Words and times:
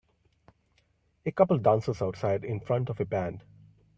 A 1.27 1.31
couple 1.31 1.59
dances 1.59 2.01
outside 2.01 2.43
in 2.43 2.59
front 2.59 2.89
of 2.89 2.99
a 2.99 3.05
band. 3.05 3.43